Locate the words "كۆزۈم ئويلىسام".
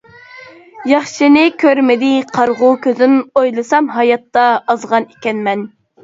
2.85-3.91